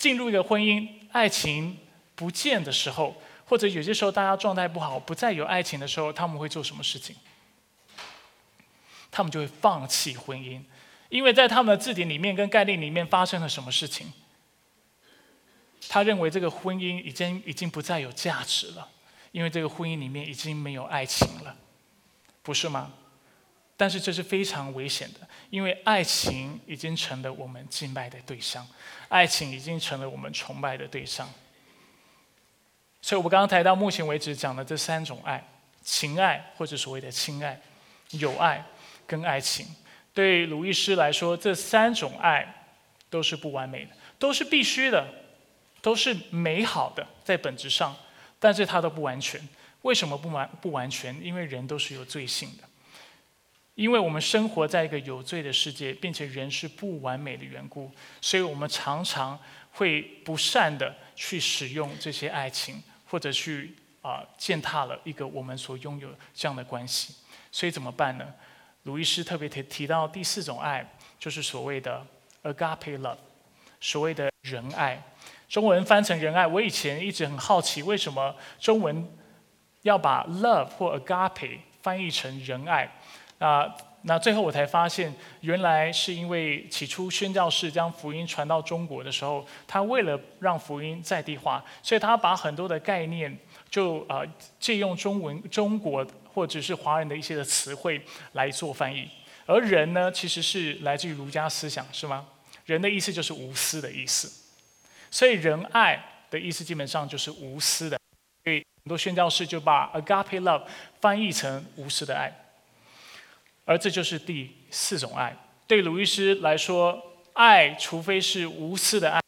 [0.01, 1.77] 进入一个婚姻，爱情
[2.15, 7.15] 不见的时候，或者有些时候大家状态不好，不再有爱情的时候，他们会做什么事情？
[9.11, 10.63] 他们就会放弃婚姻，
[11.11, 14.11] 因为在他们的字典里面跟概念里面发生了什么事情？
[15.91, 18.89] 他认为这个婚姻已经已经不再有价值了，
[19.33, 21.55] 因为这个婚姻里面已经没有爱情了，
[22.43, 22.91] 不是吗？
[23.81, 28.69] 但是这是非常危险的，因为爱情已经成了我们敬拜的对象，
[29.09, 31.27] 爱情已经成了我们崇拜的对象。
[33.01, 35.43] 所以，我们刚刚谈到目前为止讲的这三种爱：
[35.81, 37.59] 情爱或者所谓的亲爱、
[38.11, 38.63] 友爱
[39.07, 39.67] 跟爱情。
[40.13, 42.67] 对鲁易斯来说，这三种爱
[43.09, 45.09] 都是不完美的，都是必须的，
[45.81, 47.97] 都是美好的，在本质上，
[48.39, 49.41] 但是它都不完全。
[49.81, 51.19] 为什么不完不完全？
[51.25, 52.65] 因为人都是有罪性的。
[53.81, 57.91] 因为我们生活在一个有罪的世界，并且人是不完美的缘故，
[58.21, 59.39] 所以我们常常
[59.73, 67.15] 会不善的去使用这些爱情，或者去啊践踏了一个我们所拥有这样的关系。
[67.51, 68.35] 所以怎么办呢？
[68.83, 70.87] 鲁伊斯特别提提到第四种爱，
[71.19, 72.07] 就是所谓的
[72.43, 73.17] agape love，
[73.81, 75.03] 所谓的仁爱。
[75.49, 79.09] 中文翻成仁爱，我以前一直很好奇，为什么中文
[79.81, 82.95] 要把 love 或 agape 翻译成仁爱？
[83.41, 93.35] 啊，那最后我才发现，原来是因为起初宣教士将福音传到中国的时候，他为了让福音在地化，所以他把很多的概念
[93.71, 94.23] 就啊
[94.59, 98.01] 借用中文、中国或者是华人的一些的词汇
[98.33, 99.09] 来做翻译。
[99.47, 102.27] 而人呢，其实是来自于儒家思想，是吗？
[102.67, 104.31] 人的意思就是无私的意思，
[105.11, 105.99] 所以仁爱
[106.31, 107.99] 的意思基本上就是无私的。
[108.45, 110.63] 所以很多宣教士就把 agape love
[111.01, 112.31] 翻译成无私的爱。
[113.71, 115.33] 而这就是第四种爱。
[115.69, 117.01] 对鲁伊斯来说，
[117.35, 119.21] 爱除非是无私的爱，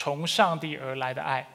[0.00, 1.48] 从上帝而来的爱，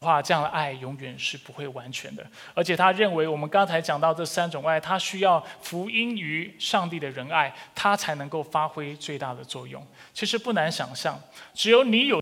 [0.00, 2.26] 话这样的爱永远是不会完全的。
[2.52, 9.82] 而且他认为，我们刚才讲到这三种爱，它需要福音于上帝的仁爱，它才能够发挥最大的作用。
[10.12, 11.18] 其实不难想象，
[11.54, 12.20] 只有你有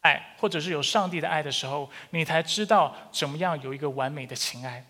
[0.00, 4.84] 爱，或者是有上帝的爱的时候，你才知道怎么样有一个完美的情爱，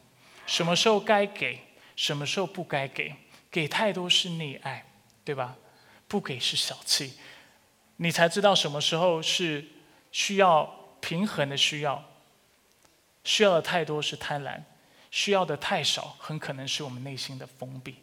[0.46, 1.60] 什么时候该给，
[1.94, 3.14] 什么时候不该给。
[3.54, 4.84] 给太多是溺爱，
[5.24, 5.56] 对吧？
[6.08, 7.14] 不给是小气，
[7.98, 9.64] 你才知道什么时候是
[10.10, 10.64] 需要
[11.00, 12.02] 平衡的需要。
[13.22, 14.60] 需要的太多是贪婪，
[15.12, 18.02] 需要的太少很可能是我们内心的封闭。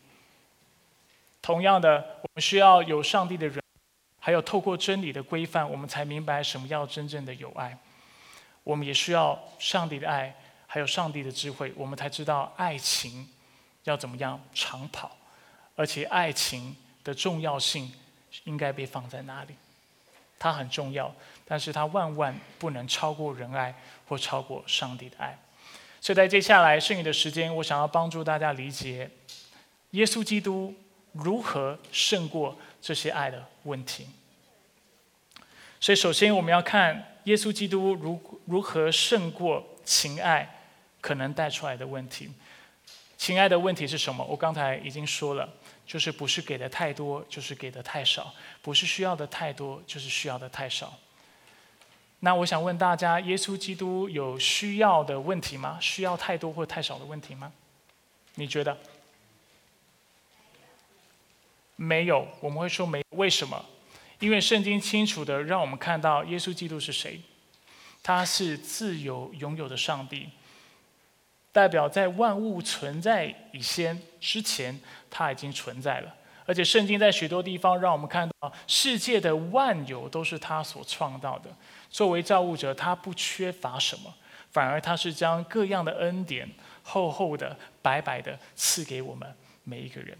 [1.41, 3.61] 同样的，我们需要有上帝的人，
[4.19, 7.77] 还有透过真理的规范，我们才明白什么叫真正的有爱。
[8.63, 10.33] 我们也需要上帝的爱，
[10.65, 13.27] 还有上帝的智慧，我们才知道爱情
[13.83, 15.11] 要怎么样长跑，
[15.81, 17.91] 而且爱情的重要性
[18.43, 19.55] 应该被放在哪里。
[20.37, 21.11] 它很重要，
[21.43, 23.73] 但是它万万不能超过仁爱
[24.07, 25.35] 或超过上帝的爱。
[25.99, 29.09] 所以在接下来剩余的时间，我想要帮助大家理解
[29.91, 30.71] 耶稣基督
[31.13, 34.05] 如何胜过这些爱的问题。
[35.79, 40.67] 所以，首先我们要看耶稣基督如如何胜过情爱
[41.01, 42.29] 可能带出来的问题。
[43.17, 44.23] 情爱的问题是什么？
[44.25, 45.49] 我刚才已经说了。
[45.91, 50.97] 就是不是给的太多，就是给的太少；不是需要的太多，就是需要的太少。
[52.21, 55.77] 那我想问大家：耶稣基督有需要的问题吗？
[55.82, 57.51] 需要太多或太少的问题吗？
[58.36, 58.77] 你觉得？
[61.75, 63.04] 没有，我们会说没。
[63.10, 63.65] 为什么？
[64.19, 67.19] 因为圣经清楚的让我们看到耶稣基督是谁，
[68.01, 70.30] 他是自由拥有的上帝。
[71.54, 74.80] 代表在万物存在以先之前，
[75.12, 76.15] 它已经存在了。
[76.47, 81.52] 而且圣经在许多地方让我们看到，世界的万有都是他所创造的。
[81.91, 84.12] 作为造物者，他不缺乏什么，
[84.50, 86.50] 反而他是将各样的恩典
[86.82, 89.32] 厚厚的、白白的赐给我们
[89.63, 90.17] 每一个人。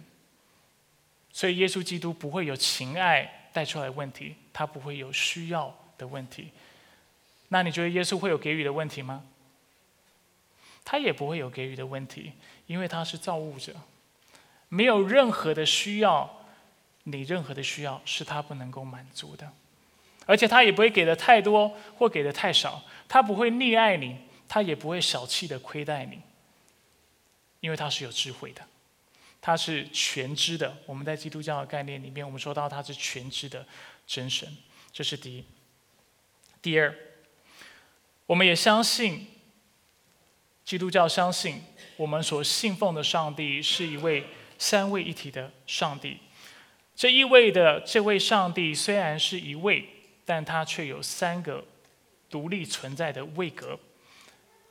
[1.34, 6.52] 所以耶稣基督不会有情爱带出来问题，他不会有需要的问题。
[7.50, 9.24] 那你觉得耶稣会有给予的问题吗？
[10.86, 12.34] 他也不会有给予的问题，
[12.68, 13.74] 因为他是造物者，
[14.74, 16.46] 没有任何的需要，
[17.04, 19.52] 你任何的需要是他不能够满足的，
[20.26, 24.16] 而且他也不会给的太多或给的太少，他不会溺爱你，
[24.48, 26.22] 他也不会小气的亏待你，
[27.60, 28.62] 因为他是有智慧的，
[29.42, 30.78] 他是全知的。
[30.86, 33.68] 我们在基督教的概念里面，我们说到他是全知的
[34.08, 34.48] 真神，
[34.94, 35.44] 这是第一。
[36.62, 36.96] 第二，
[38.26, 39.28] 我们也相信。
[40.64, 41.62] 基督教相信，
[41.98, 44.26] 我们所信奉的上帝是一位
[44.62, 46.20] 三位一体的上帝。
[46.96, 49.90] 这意味着，这位上帝虽然是一位，
[50.24, 51.66] 但他却有三个
[52.30, 53.80] 独立存在的位格。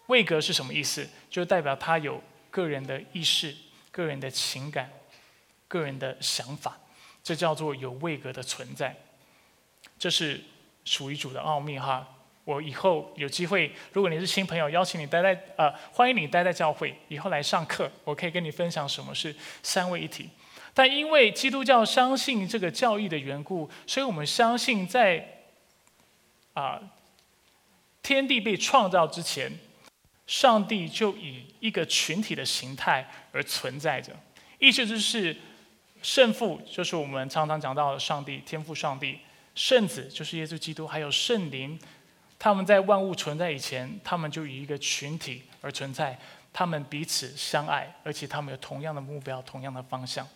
[0.06, 1.08] 位格是什么意思？
[1.28, 2.22] 就代表他有
[2.52, 3.52] 个人的意识、
[3.90, 4.88] 个人的情感、
[5.66, 6.78] 个人的想法。
[7.24, 8.94] 这叫做有位格的存在。
[9.98, 10.40] 这是
[10.84, 12.06] 属于主的奥秘，哈。
[12.50, 19.32] 我以后有机会，如果你是新朋友，邀请你待在呃，欢迎你待在教会，以后来上课，我可以跟你分享什么是
[19.62, 20.28] 三位一体。
[20.74, 25.44] 但因为基督教相信这个教义的缘故，所以我们相信在
[26.54, 26.80] 啊
[28.02, 29.52] 天地被创造之前，
[30.26, 34.12] 上帝就以一个群体的形态而存在着。
[34.58, 35.36] 意思就是
[36.02, 39.18] 圣父就是我们常常讲到的上帝，天父上帝；
[39.54, 41.78] 圣子就是耶稣基督，还有圣灵。
[42.42, 46.18] 他们在万物存在以前，他们就以一个群体而存在，
[46.54, 50.26] 他们彼此相爱，而且他们有同样的目标、同样的方向。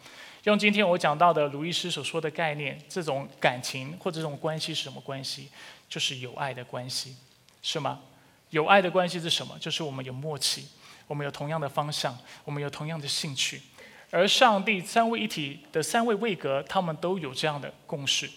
[0.42, 5.48] 用今天我讲到的鲁伊斯所说的概念，这种感情或者这种关系是什么关系？
[5.88, 7.16] 就是有爱的关系，
[7.62, 8.02] 是吗？
[8.50, 9.58] 有爱的关系是什么？
[9.58, 10.68] 就是我们有默契，
[11.06, 12.14] 我们有同样的方向，
[12.44, 13.62] 我们有同样的兴趣。
[14.10, 18.30] 而上帝三位一体的三位位格，他们都有这样的共识。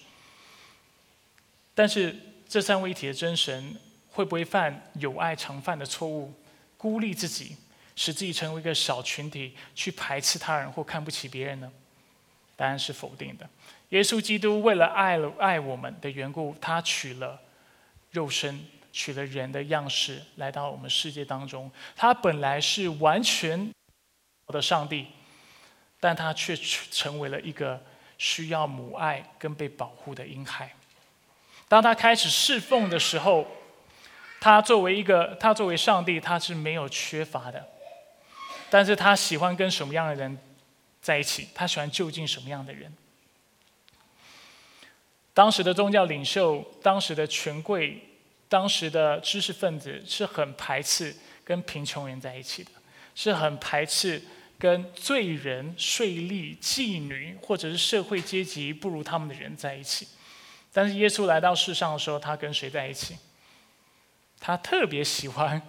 [1.76, 2.16] 但是。
[2.48, 3.76] 这三位一体的真神
[4.10, 6.34] 会不会犯有爱常犯的错误，
[6.78, 7.56] 孤立自己，
[7.96, 11.72] 使自己成为一个小群体，去排斥他人或看不起别人呢？
[12.56, 13.48] 答案是否定的。
[13.90, 17.40] 耶稣基督为了爱了爱我们的缘故，他取了
[18.12, 21.72] 肉身，取了人的样式，来到我们世界当中。
[21.96, 23.72] 他本来是完全
[24.48, 25.08] 的上帝，
[26.00, 27.82] 但他却成为了一个
[28.18, 30.74] 需要母爱跟被保护的婴孩。
[31.68, 33.46] 当他开始侍奉的时候，
[34.40, 37.68] 他作为一个，他作为上帝，他是没有缺乏的。
[38.70, 40.38] 但是他喜欢跟什么样的人
[41.02, 41.48] 在一起？
[41.54, 42.94] 他喜欢就近什么样的人？
[45.34, 48.02] 当时的宗教领袖、当时的权贵、
[48.50, 52.72] 当时的知识分子是很排斥跟贫穷人在一起的，
[53.14, 54.22] 是很排斥
[54.58, 60.08] 跟罪人、税吏、妓女或者是社会阶级不如他们的人在一起。
[60.72, 63.18] 但是耶稣来到世上的时候，他跟谁在一起？
[64.40, 65.62] 他特别喜欢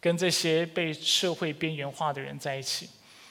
[0.00, 2.88] 跟这些被社会边缘化的人在一起。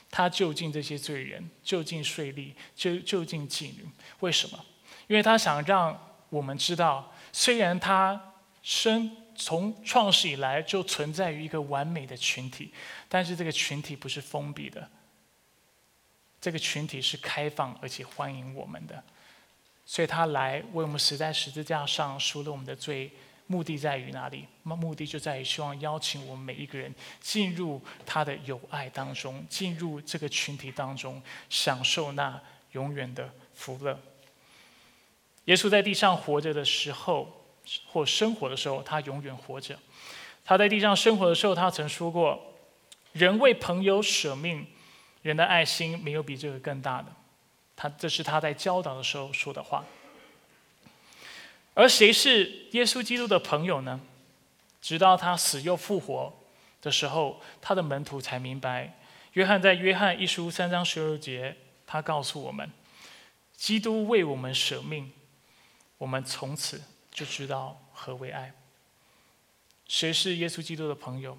[0.09, 3.87] 他就近这些罪人，就近税吏，就就近妓女。
[4.19, 4.65] 为什么？
[5.07, 5.97] 因为他想让
[6.29, 12.73] 我们知道，虽然他生从创世以来就存在于一个完美的群体，
[13.07, 14.89] 但是这个群体不是封闭的。
[16.41, 19.01] 这个群体是开放而且欢迎我们的，
[19.91, 23.11] 所以他来为我们死在十字架上赎了我们的罪，
[23.47, 24.47] 目的在于哪里？
[24.63, 33.99] 目的就在于希望邀请我们每一个人进入他的友爱当中，进入这个群体当中，享受那永远的福乐。
[35.43, 37.43] 耶稣在地上活着的时候，
[37.85, 39.77] 或生活的时候，他永远活着。
[40.45, 42.55] 他在地上生活的时候，他曾说过
[43.11, 44.65] ：“人为朋友舍命。”
[45.21, 47.13] 人的爱心没有比这个更大的，
[47.81, 49.83] 他这是他在教导的时候说的话。
[51.73, 53.99] 而谁是耶稣基督的朋友呢？
[54.79, 56.31] 直到他死又复活
[56.79, 58.99] 的时候，他的门徒才明白。
[59.33, 62.71] 约翰在约翰一书三章十二节，他告诉我们：
[63.55, 65.11] 基督为我们舍命，
[65.97, 68.53] 我们从此就知道何为爱。
[69.87, 71.35] 谁是耶稣基督的朋友？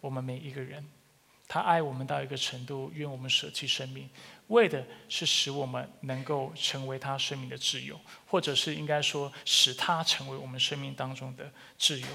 [0.00, 0.88] 我们每一个人。
[1.48, 4.08] 他爱我们到一个程度，愿我们舍弃生命，
[4.52, 12.06] 为的是使我们能够成为他生命的挚友，或者是应该说，使他成为我们生命当中的挚友。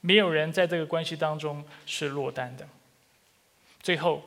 [0.00, 2.68] 没有人在这个关系当中是落单的。
[3.82, 4.22] 最后，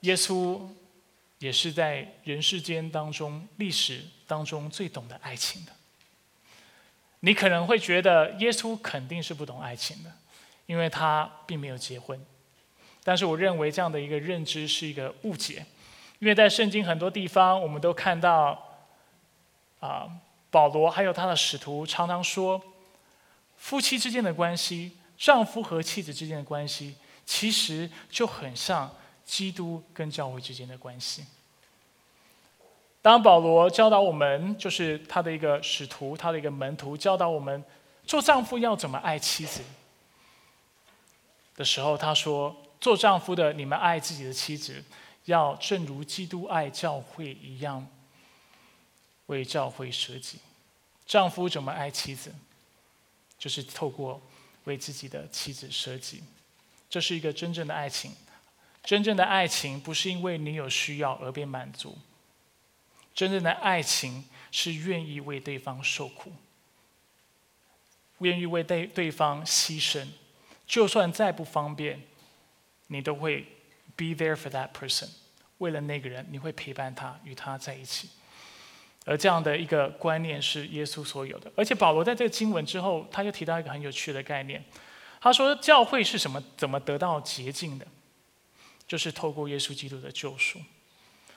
[0.00, 0.60] 耶稣
[1.38, 5.72] 也是在人世间当中、历史当中最懂得爱情的。
[7.20, 10.12] 你可能会觉得耶稣肯定是不懂爱情的，
[10.66, 12.24] 因为他并没有结婚。
[13.02, 15.66] 但是我认为这样的一个认知是一个误解，
[16.20, 18.62] 因为在圣经很多地方，我们都看到，
[19.80, 20.08] 啊，
[20.50, 22.62] 保罗还有他的使徒常常说，
[23.56, 28.90] 夫妻之间的关系，丈夫和妻子之间的关系，其实就很像
[29.24, 31.24] 基督跟教会之间的关系。
[33.02, 37.64] 当保罗教导我们，就是他的一个使徒，他的一个门徒，教导我们
[38.04, 39.62] 做丈夫要怎么爱妻子
[41.56, 42.54] 的时候，他说。
[42.80, 44.82] 做丈夫的，你们爱自己的妻子，
[45.30, 47.86] 要正如基督爱教会一样，
[49.26, 50.38] 为教会舍己。
[51.06, 52.34] 丈夫怎么爱妻子，
[53.38, 54.20] 就是透过
[54.64, 56.22] 为自己的妻子舍己。
[56.88, 58.12] 这是一个真正的爱情。
[58.82, 61.98] 真正的爱情不是因为你有需要而被满足，
[63.14, 66.32] 真正的爱情是愿意为对方受苦，
[68.18, 70.08] 愿意为对对方牺牲，
[70.66, 72.00] 就算再不方便。
[72.92, 73.42] 你都会
[73.94, 75.08] be there for that person，
[75.60, 78.10] 为了那个人，你会陪伴他，与他在一起。
[79.06, 81.50] 而这样的一个观念是耶稣所有的。
[81.56, 84.62] 而且保罗在这个经文之后，他就提到一个很有趣的概念。
[85.20, 86.42] 他说：“教会是什么？
[86.56, 87.86] 怎么得到洁净的？
[88.86, 90.58] 就是透过耶稣基督的救赎。”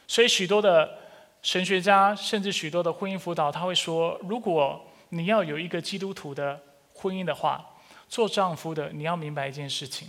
[0.08, 1.00] 所以许多的
[1.42, 6.62] 神学家，甚至许多的婚姻辅导，他会说：如果你要有一个基督徒的
[6.94, 7.66] 婚姻的话，
[8.08, 10.08] 做丈夫的你要明白一件事情。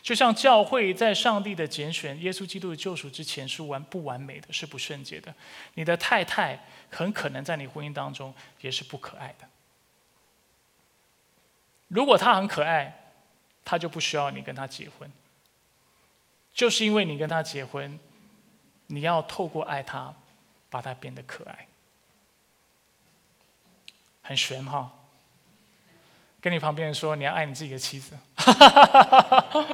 [0.00, 5.34] 就像教会在上帝的拣选、耶稣基督的救赎之前是完不完美的，是不圣洁的。
[5.74, 9.48] 你的太太很可能在你婚姻当中也是不可爱的。
[11.88, 13.12] 如果她很可爱，
[13.64, 15.12] 她就不需要你跟她结婚。
[16.54, 17.98] 就是因为你跟她结婚，
[18.86, 20.14] 你要透过爱她，
[20.70, 21.66] 把她变得可爱。
[24.22, 24.92] 很玄哈。
[26.42, 28.18] 跟你旁边人说，你要爱你自己的妻子。
[28.34, 29.68] 哈哈哈哈哈哈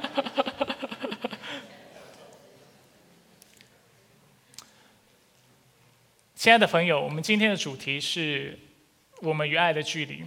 [6.35, 8.57] 亲爱的朋友，我们今天的主题是
[9.21, 10.23] 我们与爱的距离。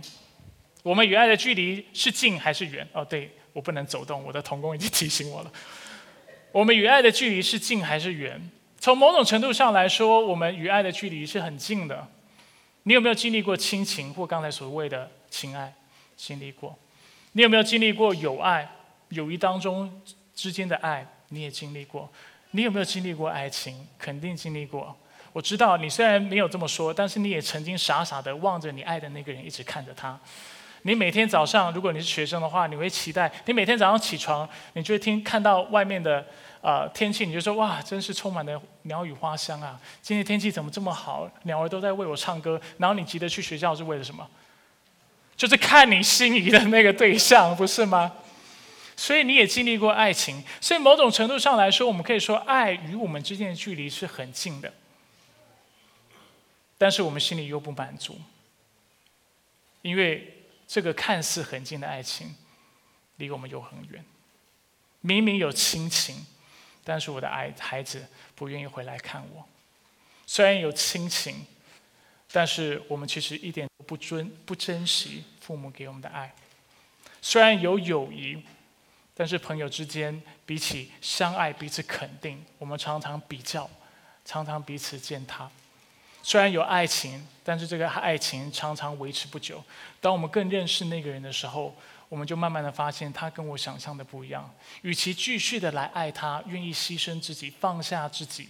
[0.83, 2.87] 我们与爱的距离是近还是远？
[2.93, 5.53] 哦，对我不能走动，我的童工已经提醒我了。
[6.51, 8.51] 我们与爱的距离是近还是远？
[8.81, 12.09] 从某种程度上来说，我们与爱的距离是很近的。
[12.83, 15.73] 你有没有经历过亲情或刚才所谓的情爱？
[16.25, 16.79] 经历过，
[17.33, 18.71] 你有没有经历过友爱、
[19.09, 20.01] 友谊当中
[20.37, 21.05] 之间的爱？
[21.31, 22.09] 你也经历过。
[22.53, 23.89] 你有没有经历过爱情？
[23.99, 24.97] 肯定经历过。
[25.33, 30.17] 我知道你虽然没有这么说，但是你也曾经傻傻的望着你爱的那个人，一直看着他。
[30.83, 36.25] 你每天早上，如果你是学生的话，你会期待你每天早上起床，你就会听看到外面的
[36.61, 39.81] 呃天气，你就说哇，真是充满了鸟语花香啊！
[40.01, 41.29] 今天天气怎么这么好？
[41.43, 42.61] 鸟儿都在为我唱歌。
[42.79, 44.25] 然后你急着去学校是为了什么？
[45.37, 48.13] 就是看你心仪的那个对象，不是吗？
[48.95, 54.73] 所以你也经历过爱情，所以某种程度上来说，我们可以说爱与我们之间的距离是很近的，
[56.79, 58.21] 但是我们心里又不满足，
[59.81, 62.37] 因为这个看似很近的爱情，
[63.17, 64.05] 离我们又很远。
[65.01, 66.25] 明明有亲情，
[66.85, 68.07] 但是我的爱孩子
[68.37, 69.45] 不愿意回来看我。
[70.27, 71.47] 虽然有亲情。
[72.33, 76.33] 但是我们其实一点都不尊不珍惜父母给我们的爱，
[77.21, 78.43] 虽然有友谊，
[79.15, 83.69] 但是朋友之间比起相爱、彼此肯定，我们常常比较，
[84.25, 85.51] 常常彼此践踏。
[86.23, 89.63] 虽然有爱情，但是这个爱情常常维持不久。
[90.01, 91.77] 当我们更认识那个人的时候，
[92.09, 94.49] 我们就慢慢的发现他跟我想象的不一样。
[94.83, 98.49] 与其继续的来爱他，愿意牺牲自己、放下自己。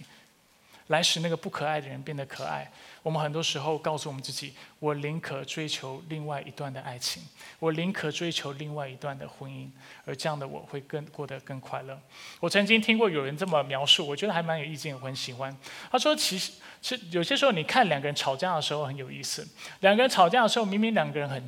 [0.87, 2.69] 来使那个不可爱的人变得可爱。
[3.03, 7.21] 我们很多时候告诉我们自己：我宁可追求另外一段的爱情，
[7.59, 9.69] 我宁可追求另外一段的婚姻，
[10.05, 11.99] 而这样的我会更过得更快乐。
[12.39, 15.55] 我曾经听过有人这么描述，我觉得还蛮有意境，我很喜欢。
[15.91, 19.47] 他说：其实，是有些时候你看两个人吵架的时候很有意思。
[19.81, 21.45] 两个人吵架的时候，明明两个人很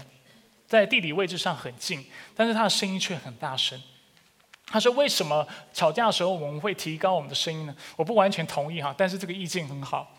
[0.68, 3.82] 在地理位置上很近，但是他的声音却很大声。
[4.68, 10.12] 他说：“为什么吵架的时候我们会提高我们的声音呢？”我不完全同意哈，但是这个意境很好。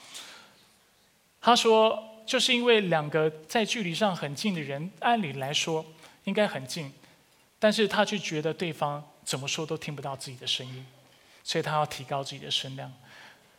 [1.47, 5.87] 他说：“就是因为两个在距离上很近的人，按理来说
[6.25, 6.93] 应该很近，
[7.61, 10.85] 但是他却觉得对方怎么说都听不到自己的声音，
[11.45, 12.93] 所以他要提高自己的声量。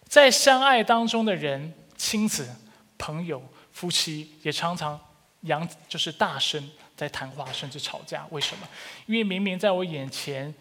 [0.03, 2.53] 在相爱当中的人，亲子、
[2.97, 4.99] 朋友、夫妻也常常
[5.43, 8.27] 扬就是大声在谈话，甚至吵架。
[8.31, 8.67] 为什么？
[9.05, 10.53] 因为明明在我眼前。”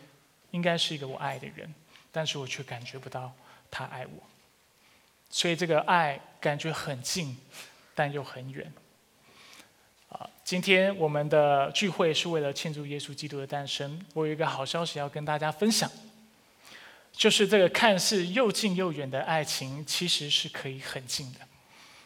[0.52, 1.74] 应该是一个我爱的人，
[2.12, 3.30] 但是我却感觉不到
[3.68, 4.22] 他爱我，
[5.30, 7.36] 所以这个爱感觉很近，
[7.94, 8.72] 但又很远。
[10.08, 14.00] 啊，今天我们的聚会是为了庆祝耶稣基督的诞生。
[14.14, 15.90] 我有一个好消息要跟大家分享，
[17.12, 21.40] 就是这个看似又近又远的爱情，其实是可以很近的。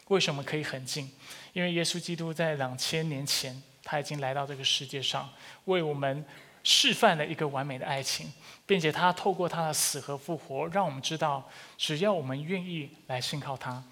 [0.09, 1.11] 为什么可以很近？
[1.53, 5.29] 因为耶稣基督在两千年前，他已经来到这个世界上，
[5.67, 6.25] 为我们。
[6.63, 8.33] 示范了一个完美的爱情，
[8.67, 13.83] 并且他透过他的死和复活，让我们知道，只要我们愿意来信靠他，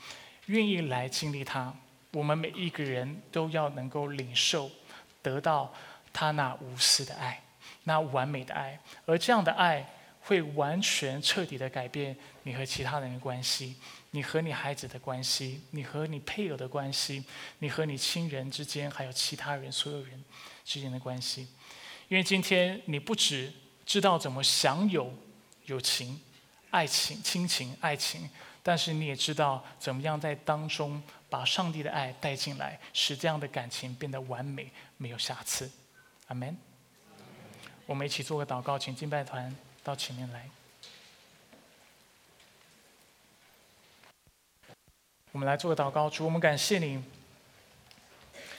[0.46, 1.74] 愿意来经历他，
[2.12, 4.70] 我们每一个人都要能够领受，
[5.22, 5.72] 得到
[6.12, 7.42] 他那无私的爱，
[7.84, 8.78] 那完美的爱。
[9.06, 9.88] 而这样的爱
[10.20, 13.76] 会完全彻底的改变你和其他人的关系，
[14.10, 17.24] 你和你孩子的关系，你和你配偶的关系，
[17.60, 20.22] 你和你亲人之间，还有其他人所有人
[20.64, 21.48] 之间的关系。
[22.08, 23.52] 因为今天你不只
[23.84, 25.12] 知道怎么享有
[25.66, 26.20] 友情、
[26.70, 28.28] 爱情、亲情、爱情，
[28.62, 35.70] 但是你也知道怎么样在当中把上帝的爱带进来，使这样的感情变得完美，没有瑕疵。
[36.28, 36.56] 阿门。
[37.84, 40.48] 我们一起做个祷告，请敬拜团到前面来。
[45.32, 47.02] 我们来做个祷告，主，我们感谢你。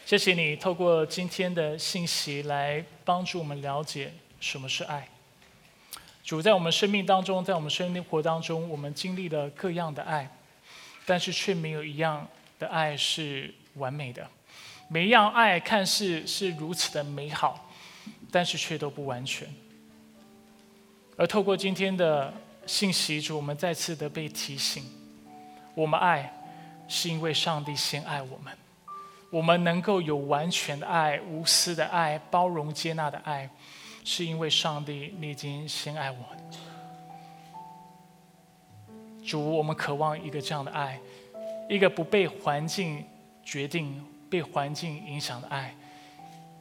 [0.10, 5.08] 谢谢你透过今天的信息来帮助我们了解什么是爱。
[6.24, 10.28] 主在我们生命当中，在我们生活当中，我们经历了各样的爱，
[11.06, 14.28] 但是却没有一样的爱是完美的。
[14.88, 17.70] 每一样爱看似是如此的美好，
[18.32, 19.48] 但是却都不完全。
[21.18, 22.34] 而透过今天的
[22.66, 24.84] 信息，主我们再次的被提醒：
[25.76, 26.34] 我们爱
[26.88, 28.58] 是因为上帝先爱我们。
[29.32, 33.50] 我们能够有完全的爱、无私的爱、包容接纳的爱，
[34.04, 36.26] 是因为上帝你已经先爱我们。
[39.24, 41.00] 主，我们渴望一个这样的爱，
[41.70, 43.06] 一个不被环境
[43.44, 45.76] 决定、被环境影响的爱，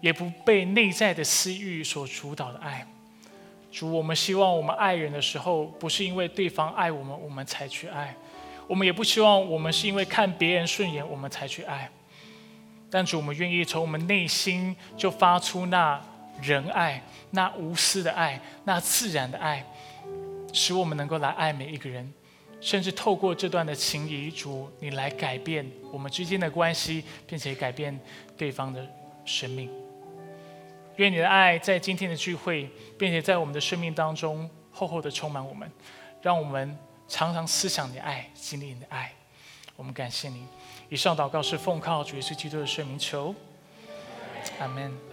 [0.02, 2.86] 也不被内在的私欲所主导的爱。
[3.72, 8.14] 主，我们希望我们爱人的时候，不是因为对方爱我们，我们才去爱；
[8.66, 11.90] 我们也不希望我们是因为看别人顺眼，我们才去爱。
[12.90, 16.00] 但主，我们愿意从我们内心就发出那
[16.40, 19.64] 仁爱、那无私的爱、那自然的爱，
[20.52, 22.12] 使我们能够来爱每一个人，
[22.60, 27.98] 甚至透过这段的情谊，主你来改变我们之间的关系，并且改变
[28.36, 28.86] 对方的
[29.24, 29.70] 生命。
[30.96, 32.68] 愿你的爱在今天的聚会，
[32.98, 35.70] 并且在我们的生命当中厚厚的充满我们，
[36.22, 36.76] 让我们
[37.06, 39.12] 常常思想你的爱，经历你的爱。
[39.76, 40.44] 我们感谢你。
[40.88, 43.34] 以上祷告是奉靠主耶稣基督的圣名求，
[44.58, 45.07] 阿门。